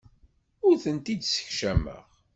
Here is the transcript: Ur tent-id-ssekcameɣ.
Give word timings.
Ur 0.67 0.75
tent-id-ssekcameɣ. 0.83 2.05